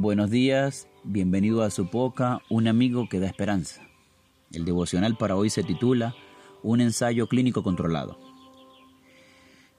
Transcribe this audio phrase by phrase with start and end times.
[0.00, 3.82] Buenos días, bienvenido a su poca, un amigo que da esperanza.
[4.52, 6.14] El devocional para hoy se titula
[6.62, 8.16] Un ensayo clínico controlado.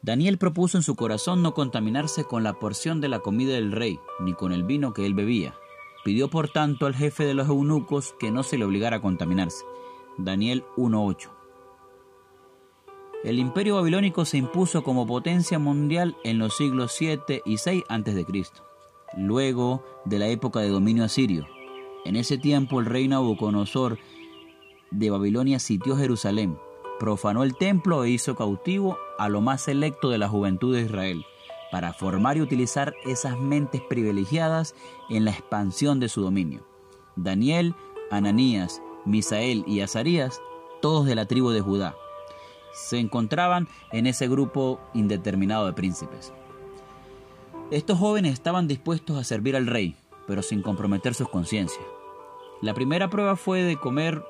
[0.00, 3.98] Daniel propuso en su corazón no contaminarse con la porción de la comida del rey,
[4.18, 5.54] ni con el vino que él bebía.
[6.02, 9.66] Pidió por tanto al jefe de los eunucos que no se le obligara a contaminarse.
[10.16, 11.28] Daniel 1.8.
[13.22, 18.24] El imperio babilónico se impuso como potencia mundial en los siglos 7 y 6 a.C.,
[19.16, 21.46] luego de la época de dominio asirio.
[22.04, 23.98] En ese tiempo el rey Nabucodonosor
[24.90, 26.58] de Babilonia sitió Jerusalén,
[26.98, 31.24] profanó el templo e hizo cautivo a lo más selecto de la juventud de Israel,
[31.72, 34.74] para formar y utilizar esas mentes privilegiadas
[35.10, 36.66] en la expansión de su dominio.
[37.16, 37.74] Daniel,
[38.10, 40.40] Ananías, Misael y Azarías,
[40.80, 41.96] todos de la tribu de Judá,
[42.72, 46.32] se encontraban en ese grupo indeterminado de príncipes.
[47.72, 49.96] Estos jóvenes estaban dispuestos a servir al rey,
[50.28, 51.84] pero sin comprometer sus conciencias.
[52.62, 54.22] La primera prueba fue de comer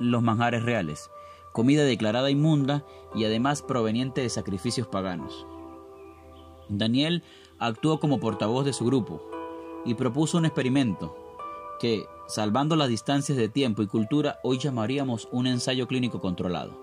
[0.00, 1.08] los manjares reales,
[1.52, 5.46] comida declarada inmunda y además proveniente de sacrificios paganos.
[6.68, 7.22] Daniel
[7.60, 9.22] actuó como portavoz de su grupo
[9.84, 11.16] y propuso un experimento
[11.78, 16.76] que, salvando las distancias de tiempo y cultura, hoy llamaríamos un ensayo clínico controlado.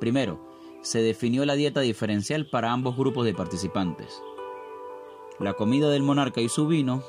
[0.00, 0.40] Primero,
[0.82, 4.20] se definió la dieta diferencial para ambos grupos de participantes.
[5.38, 7.02] La comida del monarca y su vino,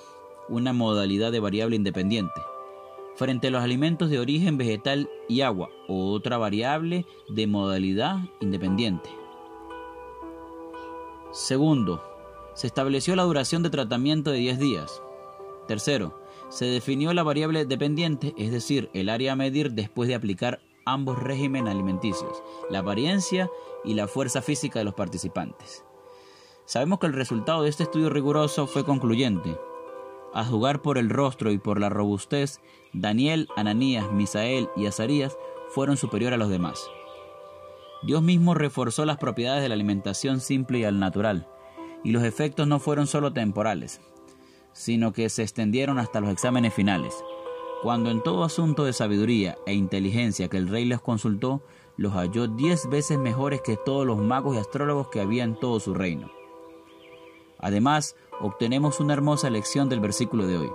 [0.50, 2.42] una modalidad de variable independiente
[3.16, 9.10] frente a los alimentos de origen vegetal y agua, otra variable de modalidad independiente.
[11.32, 12.04] Segundo,
[12.54, 15.02] se estableció la duración de tratamiento de 10 días.
[15.68, 20.60] Tercero, se definió la variable dependiente, es decir, el área a medir después de aplicar
[20.86, 23.50] ambos regímenes alimenticios, la apariencia
[23.84, 25.84] y la fuerza física de los participantes.
[26.66, 29.58] Sabemos que el resultado de este estudio riguroso fue concluyente,
[30.36, 32.60] a jugar por el rostro y por la robustez,
[32.92, 35.38] Daniel, Ananías, Misael y Azarías
[35.70, 36.90] fueron superiores a los demás.
[38.04, 41.48] Dios mismo reforzó las propiedades de la alimentación simple y al natural,
[42.04, 44.02] y los efectos no fueron solo temporales,
[44.74, 47.16] sino que se extendieron hasta los exámenes finales,
[47.82, 51.64] cuando en todo asunto de sabiduría e inteligencia que el rey les consultó,
[51.96, 55.80] los halló diez veces mejores que todos los magos y astrólogos que había en todo
[55.80, 56.30] su reino.
[57.66, 60.72] Además, obtenemos una hermosa lección del versículo de hoy.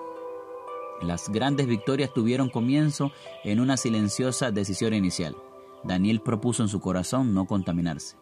[1.01, 3.13] Las grandes victorias tuvieron comienzo
[3.45, 5.37] en una silenciosa decisión inicial.
[5.85, 8.17] Daniel propuso en su corazón no contaminarse.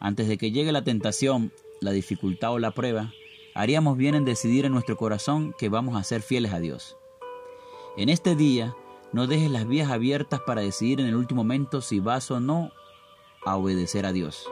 [0.00, 3.12] Antes de que llegue la tentación, la dificultad o la prueba,
[3.54, 6.96] haríamos bien en decidir en nuestro corazón que vamos a ser fieles a Dios.
[7.98, 8.74] En este día,
[9.12, 12.72] no dejes las vías abiertas para decidir en el último momento si vas o no
[13.44, 14.50] a obedecer a Dios.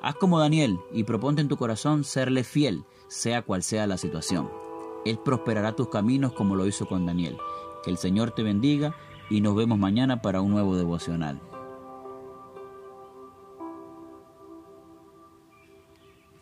[0.00, 4.48] Haz como Daniel y proponte en tu corazón serle fiel, sea cual sea la situación.
[5.04, 7.36] Él prosperará tus caminos como lo hizo con Daniel.
[7.82, 8.94] Que el Señor te bendiga
[9.30, 11.40] y nos vemos mañana para un nuevo devocional.